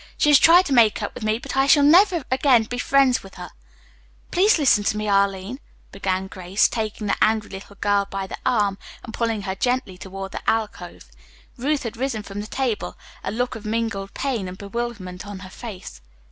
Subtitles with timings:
[0.17, 3.21] She has tried to make up with me, but I shall never again be friends
[3.21, 3.51] with her."
[4.31, 5.59] "Please listen to me, Arline,"
[5.91, 10.31] began Grace, taking the angry little girl by the arm and pulling her gently toward
[10.31, 11.05] the alcove.
[11.55, 15.51] Ruth had risen from the table, a look of mingled pain and bewilderment on her
[15.51, 16.01] face.